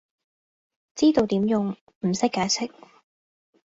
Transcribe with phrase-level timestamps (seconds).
[0.95, 2.71] 知道點用，唔識解釋